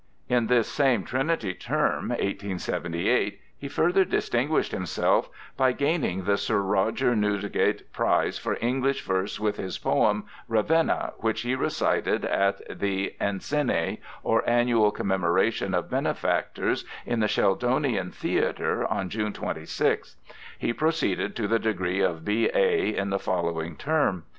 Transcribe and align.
In 0.27 0.47
this 0.47 0.67
same 0.67 1.03
Trinity 1.03 1.53
Term, 1.53 2.09
1878, 2.09 3.39
he 3.55 3.67
further 3.67 4.03
distinguished 4.03 4.71
himself 4.71 5.29
by 5.55 5.73
gaining 5.73 6.23
the 6.23 6.37
Sir 6.37 6.57
Roger 6.59 7.15
Newdigate 7.15 7.93
Prize 7.93 8.39
for 8.39 8.57
English 8.61 9.03
Verse 9.05 9.39
with 9.39 9.57
his 9.57 9.77
poem, 9.77 10.23
'Ravenna,' 10.47 11.13
which 11.19 11.41
he 11.41 11.53
recited 11.53 12.25
at 12.25 12.79
the 12.79 13.13
Encænia 13.21 13.99
or 14.23 14.41
Annual 14.49 14.89
Commemoration 14.89 15.75
of 15.75 15.91
Benefactors 15.91 16.83
in 17.05 17.19
the 17.19 17.27
Sheldonian 17.27 18.09
Theatre 18.11 18.87
on 18.87 19.07
June 19.07 19.33
26th. 19.33 20.15
He 20.57 20.73
proceeded 20.73 21.35
to 21.35 21.47
the 21.47 21.59
degree 21.59 22.01
of 22.01 22.25
B. 22.25 22.49
A. 22.51 22.89
in 22.97 23.11
the 23.11 23.19
following 23.19 23.75
term. 23.75 24.23